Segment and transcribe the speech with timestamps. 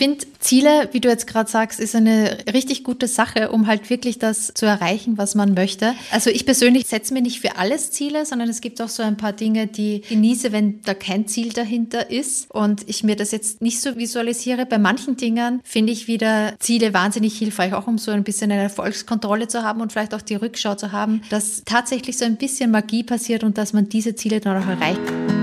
[0.00, 4.18] finde, Ziele, wie du jetzt gerade sagst, ist eine richtig gute Sache, um halt wirklich
[4.18, 5.92] das zu erreichen, was man möchte.
[6.10, 9.18] Also ich persönlich setze mir nicht für alles Ziele, sondern es gibt auch so ein
[9.18, 13.60] paar Dinge, die genieße, wenn da kein Ziel dahinter ist und ich mir das jetzt
[13.60, 14.64] nicht so visualisiere.
[14.64, 18.62] Bei manchen Dingen finde ich wieder Ziele wahnsinnig hilfreich, auch um so ein bisschen eine
[18.62, 22.70] Erfolgskontrolle zu haben und vielleicht auch die Rückschau zu haben, dass tatsächlich so ein bisschen
[22.70, 25.39] Magie passiert und dass man diese Ziele dann auch erreicht.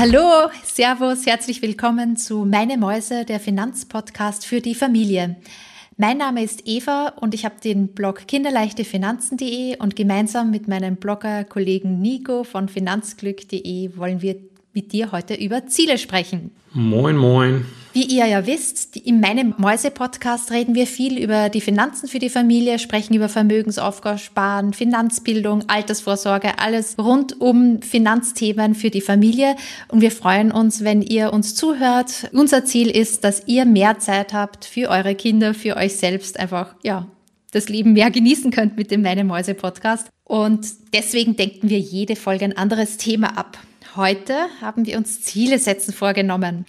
[0.00, 5.34] Hallo, Servus, herzlich willkommen zu Meine Mäuse, der Finanzpodcast für die Familie.
[5.96, 12.00] Mein Name ist Eva und ich habe den Blog kinderleichtefinanzen.de und gemeinsam mit meinem Blogger-Kollegen
[12.00, 14.36] Nico von finanzglück.de wollen wir
[14.72, 16.52] mit dir heute über Ziele sprechen.
[16.72, 17.66] Moin, moin.
[17.94, 22.28] Wie ihr ja wisst, in meinem Mäuse-Podcast reden wir viel über die Finanzen für die
[22.28, 29.56] Familie, sprechen über Vermögensaufbau, Sparen, Finanzbildung, Altersvorsorge, alles rund um Finanzthemen für die Familie.
[29.88, 32.28] Und wir freuen uns, wenn ihr uns zuhört.
[32.32, 36.74] Unser Ziel ist, dass ihr mehr Zeit habt für eure Kinder, für euch selbst, einfach,
[36.82, 37.06] ja,
[37.52, 40.08] das Leben mehr genießen könnt mit dem Meine Mäuse Podcast.
[40.24, 43.58] Und deswegen denken wir jede Folge ein anderes Thema ab.
[43.96, 46.66] Heute haben wir uns Ziele setzen vorgenommen.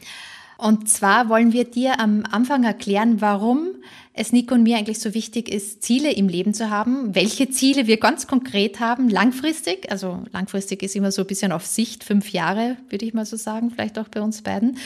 [0.60, 3.76] Und zwar wollen wir dir am Anfang erklären, warum
[4.12, 7.88] es Nico und mir eigentlich so wichtig ist, Ziele im Leben zu haben, welche Ziele
[7.88, 9.90] wir ganz konkret haben, langfristig.
[9.90, 13.38] Also langfristig ist immer so ein bisschen auf Sicht, fünf Jahre, würde ich mal so
[13.38, 14.78] sagen, vielleicht auch bei uns beiden.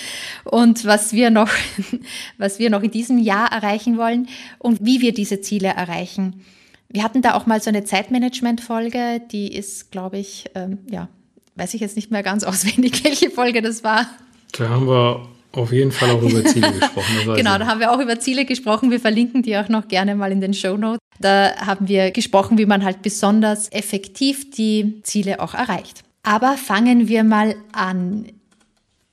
[0.44, 1.50] Und was wir noch,
[2.38, 4.28] was wir noch in diesem Jahr erreichen wollen
[4.60, 6.44] und wie wir diese Ziele erreichen.
[6.88, 11.10] Wir hatten da auch mal so eine Zeitmanagement-Folge, die ist, glaube ich, ähm, ja,
[11.56, 14.06] weiß ich jetzt nicht mehr ganz auswendig, welche Folge das war.
[14.52, 17.36] Da haben wir auf jeden Fall auch über Ziele gesprochen.
[17.36, 18.92] genau, da haben wir auch über Ziele gesprochen.
[18.92, 21.00] Wir verlinken die auch noch gerne mal in den Show Notes.
[21.20, 26.04] Da haben wir gesprochen, wie man halt besonders effektiv die Ziele auch erreicht.
[26.24, 28.26] Aber fangen wir mal an.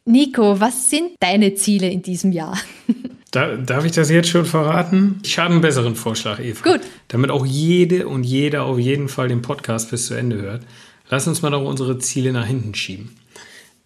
[0.07, 2.59] Nico, was sind deine Ziele in diesem Jahr?
[3.33, 5.21] Da, darf ich das jetzt schon verraten?
[5.23, 6.73] Ich habe einen besseren Vorschlag, Eva.
[6.73, 6.81] Gut.
[7.07, 10.65] Damit auch jede und jeder auf jeden Fall den Podcast bis zu Ende hört.
[11.09, 13.20] Lass uns mal doch unsere Ziele nach hinten schieben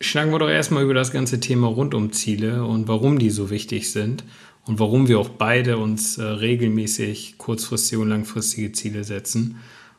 [0.05, 3.51] schnacken wir doch erstmal über das ganze Thema rund um Ziele und warum die so
[3.51, 4.25] wichtig sind
[4.67, 9.57] und warum wir auch beide uns äh, regelmäßig kurzfristige und langfristige Ziele setzen.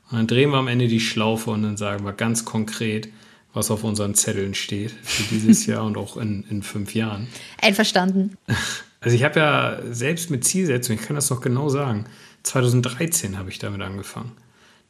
[0.09, 3.09] Und dann drehen wir am Ende die Schlaufe und dann sagen wir ganz konkret,
[3.53, 7.27] was auf unseren Zetteln steht für dieses Jahr und auch in, in fünf Jahren.
[7.61, 8.37] Einverstanden.
[9.01, 12.05] Also ich habe ja selbst mit Zielsetzung, ich kann das noch genau sagen,
[12.41, 14.31] 2013 habe ich damit angefangen.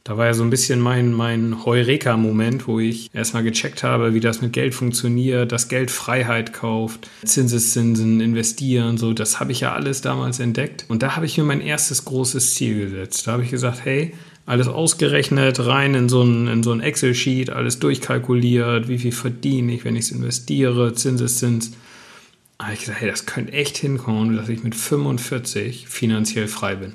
[0.05, 4.19] Da war ja so ein bisschen mein, mein Heureka-Moment, wo ich erstmal gecheckt habe, wie
[4.19, 9.73] das mit Geld funktioniert, dass Geld Freiheit kauft, Zinseszinsen, investieren, so, das habe ich ja
[9.73, 10.85] alles damals entdeckt.
[10.89, 13.25] Und da habe ich mir mein erstes großes Ziel gesetzt.
[13.25, 14.13] Da habe ich gesagt, hey,
[14.45, 19.73] alles ausgerechnet, rein in so ein, in so ein Excel-Sheet, alles durchkalkuliert, wie viel verdiene
[19.73, 21.72] ich, wenn ich es investiere, Zinseszins.
[22.59, 26.75] Da habe ich gesagt, hey, das könnte echt hinkommen, dass ich mit 45 finanziell frei
[26.75, 26.93] bin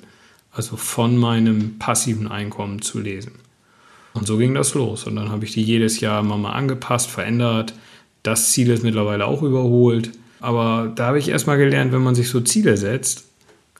[0.52, 3.32] also von meinem passiven Einkommen zu lesen.
[4.12, 5.04] Und so ging das los.
[5.04, 7.74] Und dann habe ich die jedes Jahr immer mal angepasst, verändert.
[8.22, 10.10] Das Ziel ist mittlerweile auch überholt.
[10.40, 13.24] Aber da habe ich erstmal gelernt, wenn man sich so Ziele setzt,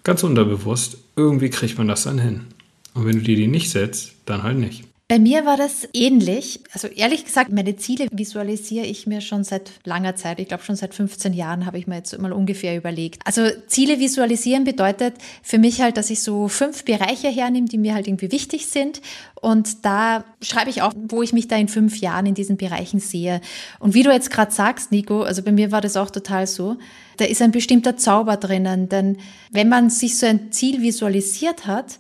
[0.05, 2.47] ganz unterbewusst, irgendwie kriegt man das dann hin.
[2.95, 4.85] Und wenn du dir die nicht setzt, dann halt nicht.
[5.11, 6.61] Bei mir war das ähnlich.
[6.73, 10.39] Also ehrlich gesagt, meine Ziele visualisiere ich mir schon seit langer Zeit.
[10.39, 13.21] Ich glaube, schon seit 15 Jahren habe ich mir jetzt mal ungefähr überlegt.
[13.25, 17.95] Also Ziele visualisieren bedeutet für mich halt, dass ich so fünf Bereiche hernehme, die mir
[17.95, 19.01] halt irgendwie wichtig sind.
[19.35, 23.01] Und da schreibe ich auch, wo ich mich da in fünf Jahren in diesen Bereichen
[23.01, 23.41] sehe.
[23.81, 26.77] Und wie du jetzt gerade sagst, Nico, also bei mir war das auch total so,
[27.17, 28.89] da ist ein bestimmter Zauber drinnen.
[28.89, 29.17] Denn
[29.51, 31.99] wenn man sich so ein Ziel visualisiert hat,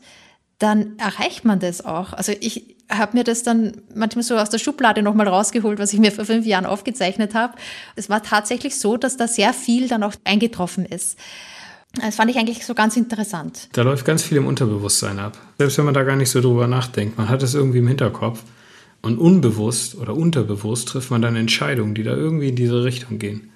[0.60, 2.12] dann erreicht man das auch.
[2.12, 6.00] Also ich habe mir das dann manchmal so aus der Schublade nochmal rausgeholt, was ich
[6.00, 7.54] mir vor fünf Jahren aufgezeichnet habe.
[7.96, 11.18] Es war tatsächlich so, dass da sehr viel dann auch eingetroffen ist.
[11.94, 13.68] Das fand ich eigentlich so ganz interessant.
[13.72, 15.38] Da läuft ganz viel im Unterbewusstsein ab.
[15.58, 18.42] Selbst wenn man da gar nicht so drüber nachdenkt, man hat es irgendwie im Hinterkopf.
[19.02, 23.50] Und unbewusst oder unterbewusst trifft man dann Entscheidungen, die da irgendwie in diese Richtung gehen.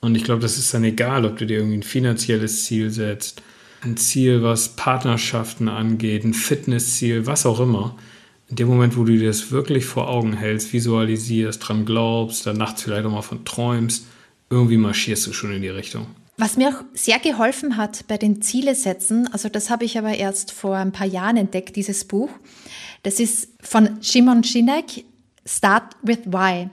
[0.00, 3.42] Und ich glaube, das ist dann egal, ob du dir irgendwie ein finanzielles Ziel setzt,
[3.82, 7.96] ein Ziel, was Partnerschaften angeht, ein Fitnessziel, was auch immer.
[8.52, 12.58] In dem Moment, wo du dir das wirklich vor Augen hältst, visualisierst, dran glaubst, dann
[12.58, 14.04] nachts vielleicht auch mal von träumst,
[14.50, 16.06] irgendwie marschierst du schon in die Richtung.
[16.36, 20.52] Was mir auch sehr geholfen hat bei den Zielesetzen, also das habe ich aber erst
[20.52, 22.28] vor ein paar Jahren entdeckt, dieses Buch.
[23.02, 25.06] Das ist von Shimon Sinek,
[25.46, 26.68] Start with Why.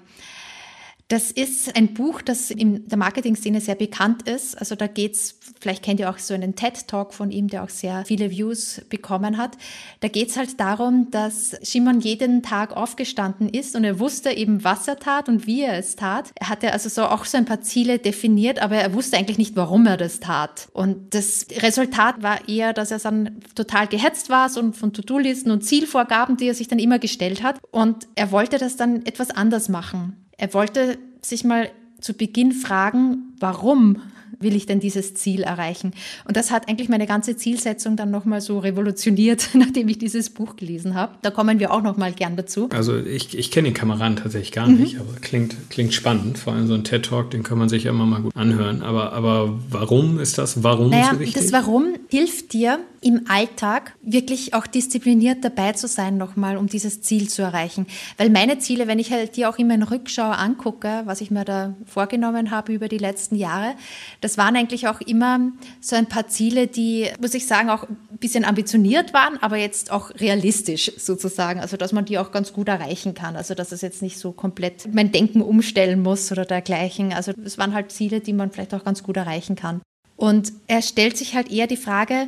[1.10, 4.56] Das ist ein Buch, das in der Marketing-Szene sehr bekannt ist.
[4.56, 8.06] Also da geht's, vielleicht kennt ihr auch so einen TED-Talk von ihm, der auch sehr
[8.06, 9.58] viele Views bekommen hat.
[10.02, 14.88] Da geht's halt darum, dass Shimon jeden Tag aufgestanden ist und er wusste eben, was
[14.88, 16.32] er tat und wie er es tat.
[16.36, 19.56] Er hatte also so auch so ein paar Ziele definiert, aber er wusste eigentlich nicht,
[19.56, 20.70] warum er das tat.
[20.74, 25.66] Und das Resultat war eher, dass er dann total gehetzt war, so von To-Do-Listen und
[25.66, 27.58] Zielvorgaben, die er sich dann immer gestellt hat.
[27.72, 30.29] Und er wollte das dann etwas anders machen.
[30.40, 31.70] Er wollte sich mal
[32.00, 34.02] zu Beginn fragen, warum
[34.40, 35.94] will ich denn dieses Ziel erreichen?
[36.26, 40.56] Und das hat eigentlich meine ganze Zielsetzung dann nochmal so revolutioniert, nachdem ich dieses Buch
[40.56, 41.14] gelesen habe.
[41.22, 42.70] Da kommen wir auch nochmal gern dazu.
[42.72, 45.02] Also ich, ich kenne den Kameraden tatsächlich gar nicht, mhm.
[45.02, 46.38] aber klingt, klingt spannend.
[46.38, 48.82] Vor allem so ein TED-Talk, den kann man sich ja immer mal gut anhören.
[48.82, 50.64] Aber, aber warum ist das?
[50.64, 51.42] Warum naja, so wichtig?
[51.42, 57.02] Das Warum hilft dir im Alltag wirklich auch diszipliniert dabei zu sein nochmal, um dieses
[57.02, 57.88] Ziel zu erreichen.
[58.18, 61.46] Weil meine Ziele, wenn ich halt die auch immer in Rückschau angucke, was ich mir
[61.46, 63.76] da vorgenommen habe über die letzten Jahre,
[64.22, 65.40] das waren eigentlich auch immer
[65.80, 69.92] so ein paar Ziele, die, muss ich sagen, auch ein bisschen ambitioniert waren, aber jetzt
[69.92, 71.60] auch realistisch sozusagen.
[71.60, 73.36] Also, dass man die auch ganz gut erreichen kann.
[73.36, 77.14] Also, dass es jetzt nicht so komplett mein Denken umstellen muss oder dergleichen.
[77.14, 79.82] Also, es waren halt Ziele, die man vielleicht auch ganz gut erreichen kann.
[80.20, 82.28] Und er stellt sich halt eher die Frage,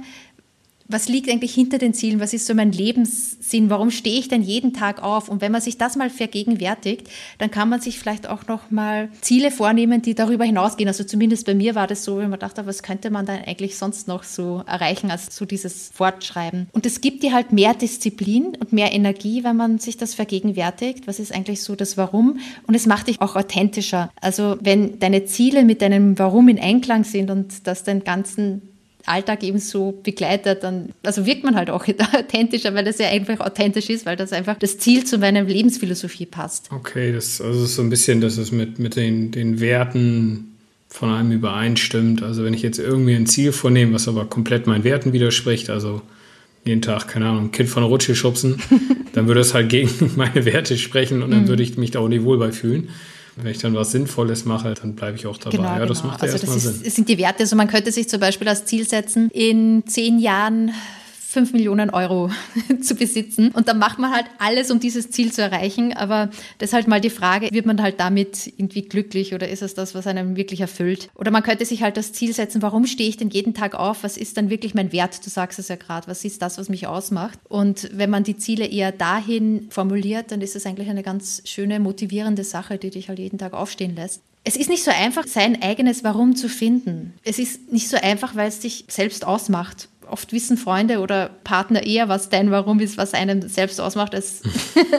[0.92, 2.20] was liegt eigentlich hinter den Zielen?
[2.20, 3.70] Was ist so mein Lebenssinn?
[3.70, 5.30] Warum stehe ich denn jeden Tag auf?
[5.30, 7.08] Und wenn man sich das mal vergegenwärtigt,
[7.38, 10.88] dann kann man sich vielleicht auch noch mal Ziele vornehmen, die darüber hinausgehen.
[10.88, 13.78] Also zumindest bei mir war das so, wenn man dachte, was könnte man dann eigentlich
[13.78, 16.68] sonst noch so erreichen als so dieses Fortschreiben?
[16.72, 21.08] Und es gibt dir halt mehr Disziplin und mehr Energie, wenn man sich das vergegenwärtigt.
[21.08, 22.40] Was ist eigentlich so das Warum?
[22.68, 24.12] Und es macht dich auch authentischer.
[24.20, 28.71] Also wenn deine Ziele mit deinem Warum in Einklang sind und das den ganzen
[29.06, 33.40] Alltag eben so begleitet, dann also wirkt man halt auch authentischer, weil das ja einfach
[33.40, 36.70] authentisch ist, weil das einfach das Ziel zu meiner Lebensphilosophie passt.
[36.72, 40.56] Okay, das also ist so ein bisschen, dass es mit, mit den, den Werten
[40.90, 42.22] von einem übereinstimmt.
[42.22, 46.02] Also wenn ich jetzt irgendwie ein Ziel vornehme, was aber komplett meinen Werten widerspricht, also
[46.66, 48.62] jeden Tag, keine Ahnung, ein Kind von der Rutsche schubsen,
[49.14, 51.48] dann würde es halt gegen meine Werte sprechen und dann mhm.
[51.48, 52.90] würde ich mich da auch nicht wohl bei fühlen.
[53.38, 55.58] Wenn ich dann was Sinnvolles mache, dann bleibe ich auch dabei.
[55.58, 56.12] Genau, ja, das genau.
[56.12, 56.82] macht ja also erstmal Sinn.
[56.84, 57.40] Das sind die Werte.
[57.40, 60.72] Also man könnte sich zum Beispiel als Ziel setzen, in zehn Jahren
[61.32, 62.30] 5 Millionen Euro
[62.82, 63.52] zu besitzen.
[63.52, 65.94] Und dann macht man halt alles, um dieses Ziel zu erreichen.
[65.94, 69.62] Aber das ist halt mal die Frage, wird man halt damit irgendwie glücklich oder ist
[69.62, 71.10] es das, was einem wirklich erfüllt?
[71.16, 74.04] Oder man könnte sich halt das Ziel setzen, warum stehe ich denn jeden Tag auf?
[74.04, 75.26] Was ist dann wirklich mein Wert?
[75.26, 77.40] Du sagst es ja gerade, was ist das, was mich ausmacht?
[77.48, 81.80] Und wenn man die Ziele eher dahin formuliert, dann ist es eigentlich eine ganz schöne,
[81.80, 84.22] motivierende Sache, die dich halt jeden Tag aufstehen lässt.
[84.44, 87.14] Es ist nicht so einfach, sein eigenes Warum zu finden.
[87.24, 91.84] Es ist nicht so einfach, weil es dich selbst ausmacht oft wissen Freunde oder Partner
[91.84, 94.42] eher, was dein Warum ist, was einen selbst ausmacht, als,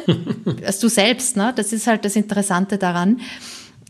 [0.65, 1.37] als du selbst.
[1.37, 1.53] Ne?
[1.55, 3.21] Das ist halt das Interessante daran.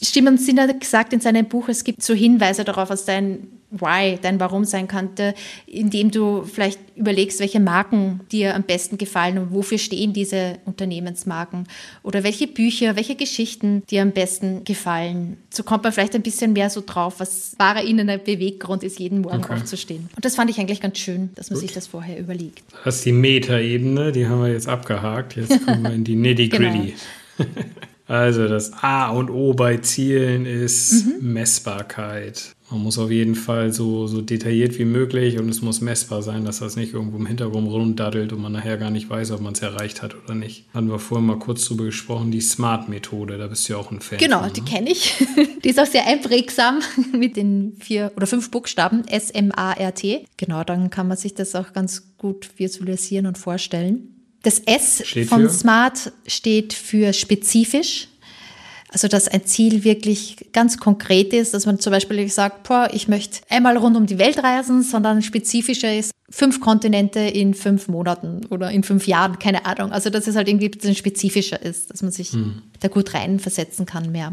[0.02, 4.18] Stimmen Sinn hat gesagt in seinem Buch, es gibt so Hinweise darauf, was dein Why,
[4.20, 5.34] dein Warum sein könnte,
[5.66, 11.66] indem du vielleicht überlegst, welche Marken dir am besten gefallen und wofür stehen diese Unternehmensmarken
[12.02, 15.38] oder welche Bücher, welche Geschichten dir am besten gefallen.
[15.50, 19.22] So kommt man vielleicht ein bisschen mehr so drauf, was wahrer innerer Beweggrund ist, jeden
[19.22, 19.54] Morgen okay.
[19.54, 20.10] aufzustehen.
[20.14, 21.66] Und das fand ich eigentlich ganz schön, dass man Gut.
[21.66, 22.62] sich das vorher überlegt.
[22.84, 25.36] Das ist die Metaebene, die haben wir jetzt abgehakt.
[25.36, 26.94] Jetzt kommen wir in die Nitty-Gritty.
[27.38, 27.50] Genau.
[28.06, 31.32] Also das A und O bei Zielen ist mhm.
[31.32, 32.54] Messbarkeit.
[32.72, 36.46] Man muss auf jeden Fall so, so detailliert wie möglich und es muss messbar sein,
[36.46, 39.52] dass das nicht irgendwo im Hintergrund rundaddelt und man nachher gar nicht weiß, ob man
[39.52, 40.64] es erreicht hat oder nicht.
[40.72, 44.00] Hatten wir vorhin mal kurz drüber gesprochen, die Smart-Methode, da bist du ja auch ein
[44.00, 44.18] Fan.
[44.18, 44.52] Genau, von, ne?
[44.54, 45.14] die kenne ich.
[45.64, 46.80] die ist auch sehr einprägsam
[47.12, 50.24] mit den vier oder fünf Buchstaben S-M-A-R-T.
[50.38, 54.21] Genau, dann kann man sich das auch ganz gut visualisieren und vorstellen.
[54.42, 55.50] Das S steht von für?
[55.50, 58.08] Smart steht für spezifisch.
[58.88, 62.90] Also, dass ein Ziel wirklich ganz konkret ist, dass man zum Beispiel nicht sagt, boah,
[62.92, 67.88] ich möchte einmal rund um die Welt reisen, sondern spezifischer ist, fünf Kontinente in fünf
[67.88, 69.92] Monaten oder in fünf Jahren, keine Ahnung.
[69.92, 72.62] Also, dass es halt irgendwie ein bisschen spezifischer ist, dass man sich hm.
[72.80, 74.32] da gut reinversetzen kann mehr.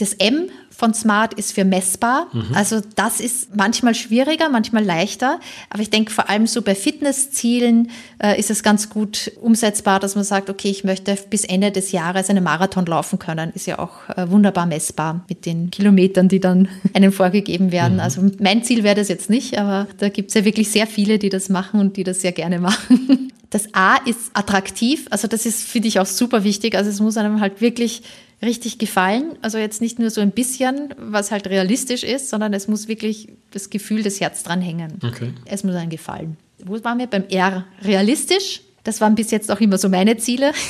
[0.00, 2.28] Das M von Smart ist für messbar.
[2.32, 2.54] Mhm.
[2.54, 5.38] Also das ist manchmal schwieriger, manchmal leichter.
[5.68, 7.90] Aber ich denke vor allem so bei Fitnesszielen
[8.22, 11.92] äh, ist es ganz gut umsetzbar, dass man sagt, okay, ich möchte bis Ende des
[11.92, 13.52] Jahres einen Marathon laufen können.
[13.54, 17.94] Ist ja auch äh, wunderbar messbar mit den Kilometern, die dann einem vorgegeben werden.
[17.94, 18.00] Mhm.
[18.00, 21.18] Also mein Ziel wäre das jetzt nicht, aber da gibt es ja wirklich sehr viele,
[21.18, 23.30] die das machen und die das sehr gerne machen.
[23.52, 25.06] Das A ist attraktiv.
[25.10, 26.76] Also das ist, finde ich, auch super wichtig.
[26.76, 28.02] Also es muss einem halt wirklich
[28.42, 29.36] richtig gefallen.
[29.42, 33.28] Also jetzt nicht nur so ein bisschen, was halt realistisch ist, sondern es muss wirklich
[33.50, 34.94] das Gefühl des Herz dran hängen.
[35.04, 35.32] Okay.
[35.44, 36.36] Es muss einem gefallen.
[36.64, 37.06] Wo waren wir?
[37.06, 37.66] Beim R.
[37.82, 38.62] Realistisch.
[38.84, 40.52] Das waren bis jetzt auch immer so meine Ziele.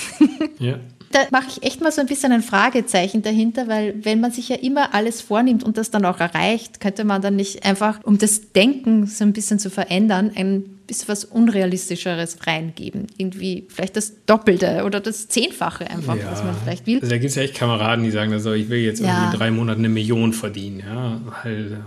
[0.59, 0.79] Ja.
[1.13, 4.51] Da mache ich echt mal so ein bisschen ein Fragezeichen dahinter, weil wenn man sich
[4.51, 8.19] ja immer alles vornimmt und das dann auch erreicht, könnte man dann nicht einfach, um
[8.19, 13.07] das Denken so ein bisschen zu verändern, ein bisschen was Unrealistischeres reingeben.
[13.17, 16.31] Irgendwie vielleicht das Doppelte oder das Zehnfache einfach, ja.
[16.31, 16.97] was man vielleicht will.
[16.97, 19.07] Also da gibt es ja echt Kameraden, die sagen, also ich will jetzt ja.
[19.07, 20.81] irgendwie in drei Monaten eine Million verdienen.
[20.81, 21.21] Ja?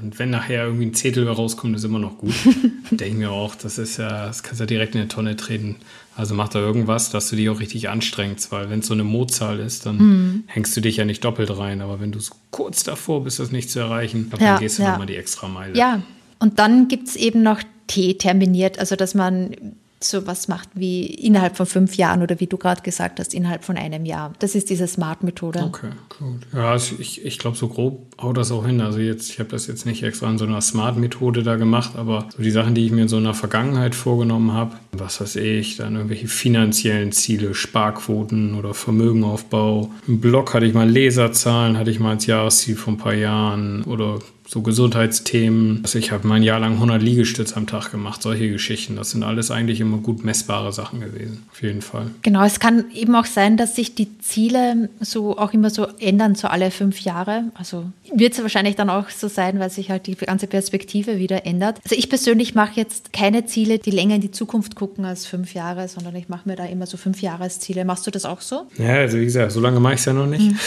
[0.02, 2.34] Und wenn nachher irgendwie ein Zehntel rauskommt, ist immer noch gut.
[2.92, 5.36] Denke ich mir auch, das ist ja, das kannst du ja direkt in eine Tonne
[5.36, 5.76] treten.
[6.16, 9.04] Also mach da irgendwas, dass du dich auch richtig anstrengst, weil wenn es so eine
[9.04, 10.44] Motzahl ist, dann mhm.
[10.46, 11.82] hängst du dich ja nicht doppelt rein.
[11.82, 14.84] Aber wenn du so kurz davor bist, das nicht zu erreichen, dann ja, gehst du
[14.84, 14.92] ja.
[14.92, 15.76] nochmal die extra Meile.
[15.76, 16.02] Ja,
[16.40, 19.56] und dann gibt es eben noch T terminiert, also dass man
[20.04, 23.64] so was macht wie innerhalb von fünf Jahren oder wie du gerade gesagt hast, innerhalb
[23.64, 24.34] von einem Jahr.
[24.40, 25.64] Das ist diese Smart-Methode.
[25.64, 26.42] Okay, gut.
[26.54, 28.82] Ja, also ich, ich glaube, so grob haut das auch hin.
[28.82, 32.28] Also jetzt, ich habe das jetzt nicht extra in so einer Smart-Methode da gemacht, aber
[32.36, 35.78] so die Sachen, die ich mir in so einer Vergangenheit vorgenommen habe, was weiß ich,
[35.78, 39.92] dann irgendwelche finanziellen Ziele, Sparquoten oder Vermögenaufbau.
[40.08, 43.84] Im Blog hatte ich mal Leserzahlen, hatte ich mal als Jahresziel vor ein paar Jahren
[43.84, 44.20] oder
[44.54, 45.80] so Gesundheitsthemen.
[45.82, 48.96] Also ich habe mein Jahr lang 100 Liegestütze am Tag gemacht, solche Geschichten.
[48.96, 52.12] Das sind alles eigentlich immer gut messbare Sachen gewesen, auf jeden Fall.
[52.22, 56.36] Genau, es kann eben auch sein, dass sich die Ziele so auch immer so ändern,
[56.36, 57.46] so alle fünf Jahre.
[57.56, 61.46] Also wird es wahrscheinlich dann auch so sein, weil sich halt die ganze Perspektive wieder
[61.46, 61.80] ändert.
[61.84, 65.54] Also ich persönlich mache jetzt keine Ziele, die länger in die Zukunft gucken als fünf
[65.54, 67.86] Jahre, sondern ich mache mir da immer so fünf Jahresziele.
[67.86, 68.68] Machst du das auch so?
[68.78, 70.52] Ja, also wie gesagt, so lange mache ich es ja noch nicht.
[70.52, 70.58] Mhm.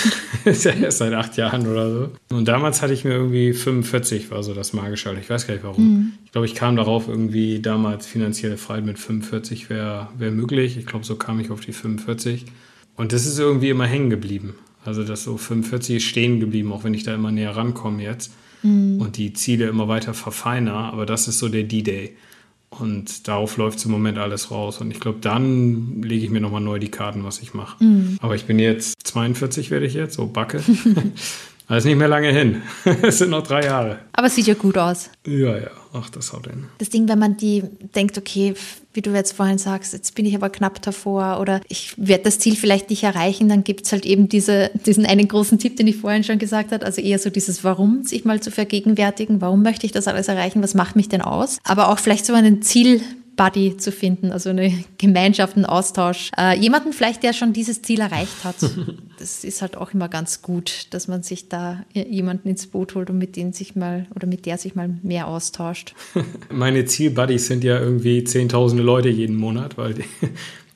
[0.45, 2.37] ist ja erst seit acht Jahren oder so.
[2.37, 5.21] Und damals hatte ich mir irgendwie 45 war so das magische Alter.
[5.21, 5.85] Ich weiß gar nicht warum.
[5.85, 6.13] Mhm.
[6.25, 10.77] Ich glaube, ich kam darauf irgendwie damals finanzielle Freiheit mit 45 wäre wär möglich.
[10.77, 12.47] Ich glaube, so kam ich auf die 45.
[12.97, 14.55] Und das ist irgendwie immer hängen geblieben.
[14.87, 18.33] Also das so 45 ist stehen geblieben, auch wenn ich da immer näher rankomme jetzt
[18.63, 19.01] mhm.
[19.01, 20.93] und die Ziele immer weiter verfeiner.
[20.93, 22.17] Aber das ist so der D-Day.
[22.69, 24.81] Und darauf läuft im Moment alles raus.
[24.81, 27.83] Und ich glaube, dann lege ich mir nochmal neu die Karten, was ich mache.
[27.83, 28.19] Mhm.
[28.21, 30.63] Aber ich bin jetzt 42, werde ich jetzt, so Backe.
[31.69, 32.63] Das ist nicht mehr lange hin.
[33.03, 33.99] Es sind noch drei Jahre.
[34.13, 35.11] Aber es sieht ja gut aus.
[35.27, 35.71] Ja, ja.
[35.93, 36.65] Ach, das haut hin.
[36.79, 38.55] Das Ding, wenn man die denkt, okay,
[38.93, 42.39] wie du jetzt vorhin sagst, jetzt bin ich aber knapp davor oder ich werde das
[42.39, 45.87] Ziel vielleicht nicht erreichen, dann gibt es halt eben diese, diesen einen großen Tipp, den
[45.87, 46.85] ich vorhin schon gesagt habe.
[46.85, 49.41] Also eher so dieses Warum, sich mal zu vergegenwärtigen.
[49.41, 50.63] Warum möchte ich das alles erreichen?
[50.63, 51.59] Was macht mich denn aus?
[51.65, 53.01] Aber auch vielleicht so einen Ziel
[53.37, 56.31] Buddy zu finden, also eine Gemeinschaft, einen Austausch.
[56.39, 58.57] Äh, jemanden vielleicht, der schon dieses Ziel erreicht hat.
[59.19, 63.09] Das ist halt auch immer ganz gut, dass man sich da jemanden ins Boot holt
[63.09, 65.95] und mit dem sich mal oder mit der sich mal mehr austauscht.
[66.53, 69.95] Meine Zielbuddies sind ja irgendwie zehntausende Leute jeden Monat, weil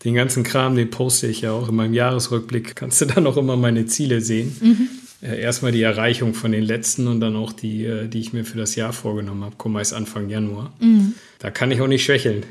[0.04, 2.76] den ganzen Kram, den poste ich ja auch in meinem Jahresrückblick.
[2.76, 4.56] Kannst du dann auch immer meine Ziele sehen.
[4.60, 4.88] Mhm.
[5.22, 8.44] Äh, erstmal die Erreichung von den letzten und dann auch die, äh, die ich mir
[8.44, 9.56] für das Jahr vorgenommen habe.
[9.56, 10.72] Kommen meist Anfang Januar.
[10.80, 11.14] Mhm.
[11.38, 12.44] Da kann ich auch nicht schwächeln.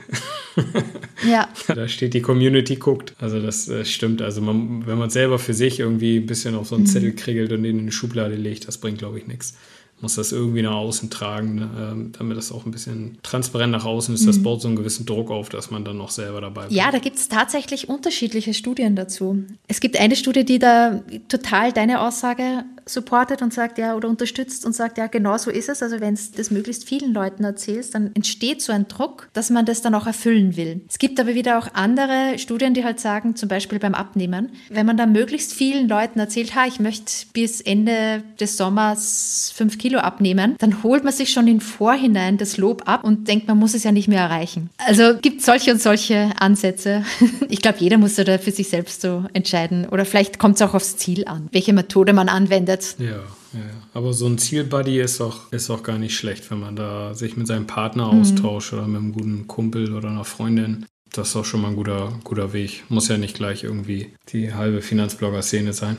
[1.29, 1.49] ja.
[1.67, 3.15] Da steht die Community guckt.
[3.19, 4.21] Also das, das äh, stimmt.
[4.21, 6.89] Also man, wenn man selber für sich irgendwie ein bisschen auf so einen mhm.
[6.89, 9.55] Zettel kriegelt und den in eine Schublade legt, das bringt, glaube ich, nichts
[10.01, 11.69] muss das irgendwie nach außen tragen, ne?
[11.79, 14.27] Ähm, damit das auch ein bisschen transparent nach außen ist.
[14.27, 14.43] Das mhm.
[14.43, 16.71] baut so einen gewissen Druck auf, dass man dann noch selber dabei bleibt.
[16.71, 19.43] Ja, da gibt es tatsächlich unterschiedliche Studien dazu.
[19.67, 24.65] Es gibt eine Studie, die da total deine Aussage supportet und sagt, ja, oder unterstützt
[24.65, 25.83] und sagt, ja, genau so ist es.
[25.83, 29.65] Also wenn es das möglichst vielen Leuten erzählst, dann entsteht so ein Druck, dass man
[29.65, 30.81] das dann auch erfüllen will.
[30.89, 34.85] Es gibt aber wieder auch andere Studien, die halt sagen, zum Beispiel beim Abnehmen, wenn
[34.85, 39.99] man da möglichst vielen Leuten erzählt, ha, ich möchte bis Ende des Sommers fünf Kilo
[39.99, 43.73] abnehmen, dann holt man sich schon im Vorhinein das Lob ab und denkt, man muss
[43.73, 44.69] es ja nicht mehr erreichen.
[44.77, 47.03] Also gibt solche und solche Ansätze.
[47.51, 49.87] Ich glaube, jeder muss da für sich selbst so entscheiden.
[49.89, 52.99] Oder vielleicht kommt es auch aufs Ziel an, welche Methode man anwendet jetzt.
[52.99, 53.07] Ja,
[53.53, 53.59] ja.
[53.93, 57.35] Aber so ein Zielbuddy ist auch, ist auch gar nicht schlecht, wenn man da sich
[57.37, 58.21] mit seinem Partner mhm.
[58.21, 60.85] austauscht oder mit einem guten Kumpel oder einer Freundin.
[61.11, 62.83] Das ist auch schon mal ein guter, guter Weg.
[62.89, 65.97] Muss ja nicht gleich irgendwie die halbe Finanzblogger-Szene sein.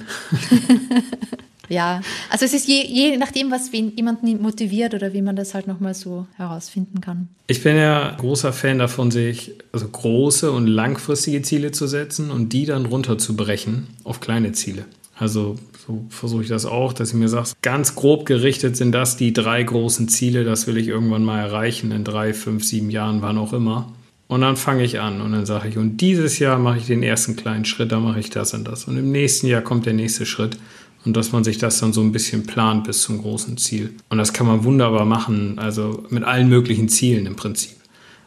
[1.68, 5.66] ja, also es ist je, je nachdem, was jemanden motiviert oder wie man das halt
[5.66, 7.28] nochmal so herausfinden kann.
[7.49, 12.52] Ich bin ja großer Fan davon, sich also große und langfristige Ziele zu setzen und
[12.52, 14.84] die dann runterzubrechen auf kleine Ziele.
[15.21, 19.19] Also so versuche ich das auch, dass ich mir sage, ganz grob gerichtet sind das
[19.19, 23.21] die drei großen Ziele, das will ich irgendwann mal erreichen in drei, fünf, sieben Jahren,
[23.21, 23.93] wann auch immer.
[24.29, 27.03] Und dann fange ich an und dann sage ich, und dieses Jahr mache ich den
[27.03, 28.87] ersten kleinen Schritt, da mache ich das und das.
[28.87, 30.57] Und im nächsten Jahr kommt der nächste Schritt.
[31.05, 33.95] Und dass man sich das dann so ein bisschen plant bis zum großen Ziel.
[34.11, 37.77] Und das kann man wunderbar machen, also mit allen möglichen Zielen im Prinzip.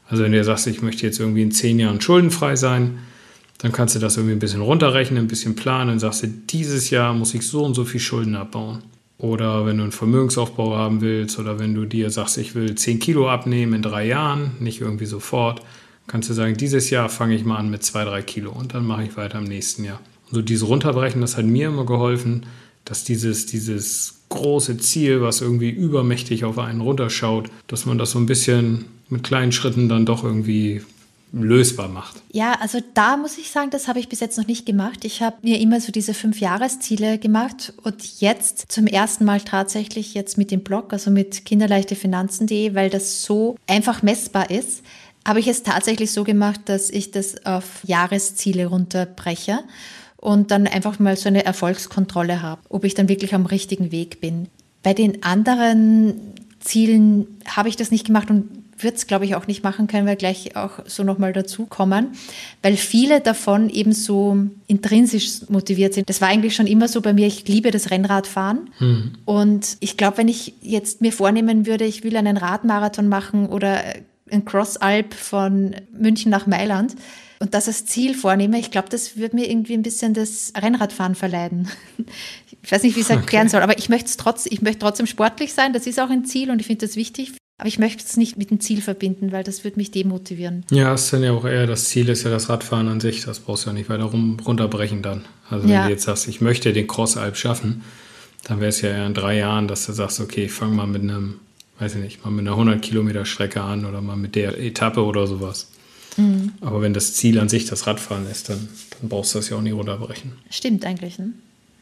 [0.09, 2.97] Also wenn du sagst, ich möchte jetzt irgendwie in zehn Jahren schuldenfrei sein,
[3.63, 5.87] dann kannst du das irgendwie ein bisschen runterrechnen, ein bisschen planen.
[5.87, 8.83] Dann sagst du, dieses Jahr muss ich so und so viel Schulden abbauen.
[9.17, 12.99] Oder wenn du einen Vermögensaufbau haben willst oder wenn du dir sagst, ich will 10
[12.99, 15.61] Kilo abnehmen in drei Jahren, nicht irgendwie sofort,
[16.07, 18.85] kannst du sagen, dieses Jahr fange ich mal an mit 2, 3 Kilo und dann
[18.85, 20.01] mache ich weiter im nächsten Jahr.
[20.29, 22.45] So dieses Runterbrechen, das hat mir immer geholfen,
[22.83, 28.19] dass dieses, dieses große Ziel, was irgendwie übermächtig auf einen runterschaut, dass man das so
[28.19, 30.81] ein bisschen mit kleinen Schritten dann doch irgendwie
[31.41, 32.21] lösbar macht.
[32.31, 35.03] Ja, also da muss ich sagen, das habe ich bis jetzt noch nicht gemacht.
[35.03, 40.13] Ich habe mir immer so diese fünf Jahresziele gemacht und jetzt zum ersten Mal tatsächlich
[40.13, 44.83] jetzt mit dem Blog, also mit kinderleichtefinanzen.de, weil das so einfach messbar ist,
[45.25, 49.59] habe ich es tatsächlich so gemacht, dass ich das auf Jahresziele runterbreche
[50.17, 54.21] und dann einfach mal so eine Erfolgskontrolle habe, ob ich dann wirklich am richtigen Weg
[54.21, 54.47] bin.
[54.83, 56.13] Bei den anderen
[56.59, 60.07] Zielen habe ich das nicht gemacht und wird es, glaube ich, auch nicht machen, können
[60.07, 62.13] wir gleich auch so nochmal dazu kommen,
[62.61, 64.37] weil viele davon eben so
[64.67, 66.09] intrinsisch motiviert sind.
[66.09, 69.11] Das war eigentlich schon immer so bei mir, ich liebe das Rennradfahren mhm.
[69.25, 73.81] und ich glaube, wenn ich jetzt mir vornehmen würde, ich will einen Radmarathon machen oder
[74.31, 76.95] ein Crossalp von München nach Mailand,
[77.43, 81.13] und das als Ziel vornehme, ich glaube, das würde mir irgendwie ein bisschen das Rennradfahren
[81.13, 81.67] verleiden.
[82.65, 83.51] Ich weiß nicht, wie ich es erklären okay.
[83.51, 86.49] soll, aber ich möchte trotz, ich möchte trotzdem sportlich sein, das ist auch ein Ziel
[86.49, 87.33] und ich finde das wichtig.
[87.57, 90.65] Aber ich möchte es nicht mit dem Ziel verbinden, weil das würde mich demotivieren.
[90.71, 93.23] Ja, es ist dann ja auch eher das Ziel, ist ja das Radfahren an sich.
[93.23, 95.25] Das brauchst du ja nicht weiter rum, runterbrechen dann.
[95.49, 95.85] Also wenn ja.
[95.85, 97.83] du jetzt sagst, ich möchte den Crossalp schaffen,
[98.43, 100.87] dann wäre es ja eher in drei Jahren, dass du sagst, okay, ich fange mal
[100.87, 101.39] mit einem,
[101.79, 105.03] weiß ich nicht, mal mit einer 100 Kilometer Strecke an oder mal mit der Etappe
[105.03, 105.69] oder sowas.
[106.17, 106.53] Mhm.
[106.61, 108.67] Aber wenn das Ziel an sich das Radfahren ist, dann,
[108.99, 110.33] dann brauchst du das ja auch nie runterbrechen.
[110.49, 111.33] Stimmt eigentlich, ne?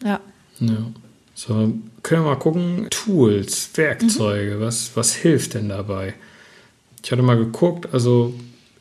[0.03, 0.19] Ja.
[0.59, 0.91] Ja.
[1.33, 1.73] So,
[2.03, 2.87] können wir mal gucken.
[2.89, 4.61] Tools, Werkzeuge, mhm.
[4.61, 6.13] was, was hilft denn dabei?
[7.03, 8.33] Ich hatte mal geguckt, also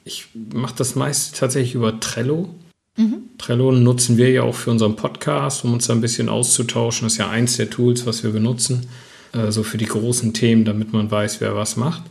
[0.04, 2.54] ich mache das meiste tatsächlich über Trello.
[2.96, 3.22] Mhm.
[3.38, 7.06] Trello nutzen wir ja auch für unseren Podcast, um uns da ein bisschen auszutauschen.
[7.06, 8.88] Das ist ja eins der Tools, was wir benutzen,
[9.32, 12.02] äh, so für die großen Themen, damit man weiß, wer was macht.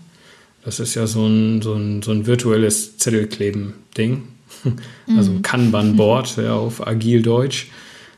[0.64, 4.24] Das ist ja so ein, so ein, so ein virtuelles Zettelkleben-Ding.
[5.08, 5.42] Also mhm.
[5.42, 7.68] Kanban-Board ja, auf agil Deutsch.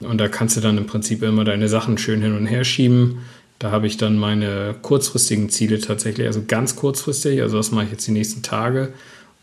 [0.01, 3.19] Und da kannst du dann im Prinzip immer deine Sachen schön hin und her schieben.
[3.59, 7.91] Da habe ich dann meine kurzfristigen Ziele tatsächlich, also ganz kurzfristig, also das mache ich
[7.91, 8.91] jetzt die nächsten Tage